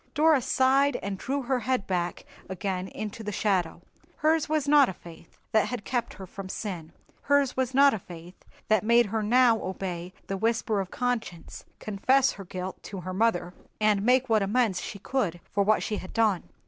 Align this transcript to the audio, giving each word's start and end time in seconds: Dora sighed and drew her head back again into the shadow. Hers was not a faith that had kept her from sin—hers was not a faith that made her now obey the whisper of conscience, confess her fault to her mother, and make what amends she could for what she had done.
Dora 0.15 0.41
sighed 0.41 0.95
and 1.03 1.15
drew 1.19 1.43
her 1.43 1.59
head 1.59 1.85
back 1.85 2.25
again 2.49 2.87
into 2.87 3.21
the 3.23 3.31
shadow. 3.31 3.83
Hers 4.17 4.49
was 4.49 4.67
not 4.67 4.89
a 4.89 4.93
faith 4.93 5.37
that 5.51 5.67
had 5.67 5.85
kept 5.85 6.15
her 6.15 6.25
from 6.25 6.49
sin—hers 6.49 7.55
was 7.55 7.75
not 7.75 7.93
a 7.93 7.99
faith 7.99 8.43
that 8.67 8.83
made 8.83 9.05
her 9.05 9.21
now 9.21 9.61
obey 9.61 10.11
the 10.25 10.37
whisper 10.37 10.79
of 10.81 10.89
conscience, 10.89 11.65
confess 11.77 12.31
her 12.31 12.45
fault 12.45 12.81
to 12.81 13.01
her 13.01 13.13
mother, 13.13 13.53
and 13.79 14.01
make 14.01 14.27
what 14.27 14.41
amends 14.41 14.81
she 14.81 14.97
could 14.97 15.39
for 15.51 15.61
what 15.61 15.83
she 15.83 15.97
had 15.97 16.13
done. 16.13 16.49